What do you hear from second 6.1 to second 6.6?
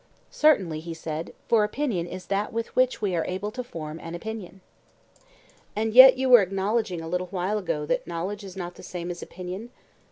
you were